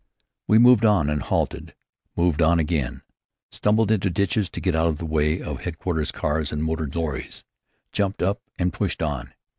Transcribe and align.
We 0.47 0.57
moved 0.57 0.83
on 0.83 1.11
and 1.11 1.21
halted, 1.21 1.75
moved 2.15 2.41
on 2.41 2.57
again, 2.57 3.03
stumbled 3.51 3.91
into 3.91 4.09
ditches 4.09 4.49
to 4.49 4.59
get 4.59 4.73
out 4.73 4.87
of 4.87 4.97
the 4.97 5.05
way 5.05 5.39
of 5.39 5.59
headquarters 5.61 6.11
cars 6.11 6.51
and 6.51 6.63
motor 6.63 6.87
lorries, 6.91 7.43
jumped 7.91 8.23
up 8.23 8.41
and 8.57 8.73
pushed 8.73 9.03
on. 9.03 9.35